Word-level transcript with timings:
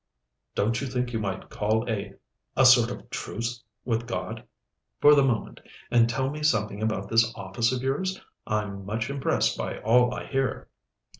"Don't 0.55 0.81
you 0.81 0.87
think 0.87 1.13
you 1.13 1.19
might 1.19 1.51
call 1.51 1.87
a 1.87 2.15
a 2.57 2.65
sort 2.65 2.89
of 2.89 3.07
truce 3.11 3.63
of 3.85 4.07
God, 4.07 4.43
for 4.99 5.13
the 5.13 5.23
moment, 5.23 5.59
and 5.91 6.09
tell 6.09 6.31
me 6.31 6.41
something 6.41 6.81
about 6.81 7.07
this 7.07 7.31
office 7.35 7.71
of 7.71 7.83
yours? 7.83 8.19
I'm 8.47 8.83
much 8.83 9.11
impressed 9.11 9.59
by 9.59 9.77
all 9.77 10.11
I 10.11 10.25
hear." 10.25 10.69